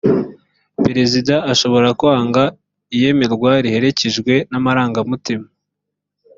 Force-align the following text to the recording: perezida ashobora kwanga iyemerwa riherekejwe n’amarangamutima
perezida 0.83 1.35
ashobora 1.51 1.87
kwanga 1.99 2.43
iyemerwa 2.95 3.51
riherekejwe 3.63 4.33
n’amarangamutima 4.51 5.47